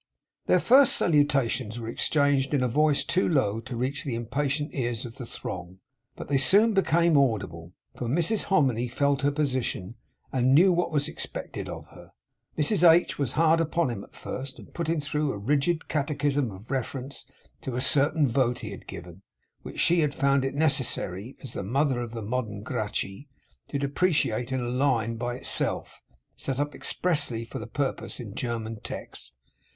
[0.47, 5.05] Their first salutations were exchanged in a voice too low to reach the impatient ears
[5.05, 5.77] of the throng;
[6.15, 9.93] but they soon became audible, for Mrs Hominy felt her position,
[10.33, 12.13] and knew what was expected of her.
[12.57, 13.19] Mrs H.
[13.19, 17.27] was hard upon him at first; and put him through a rigid catechism in reference
[17.61, 19.21] to a certain vote he had given,
[19.61, 23.29] which she had found it necessary, as the mother of the modern Gracchi,
[23.67, 26.01] to deprecate in a line by itself,
[26.35, 29.35] set up expressly for the purpose in German text.